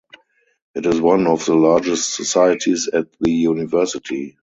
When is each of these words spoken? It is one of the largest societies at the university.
It 0.73 0.87
is 0.87 0.99
one 0.99 1.27
of 1.27 1.45
the 1.45 1.53
largest 1.53 2.15
societies 2.15 2.89
at 2.91 3.05
the 3.19 3.31
university. 3.33 4.39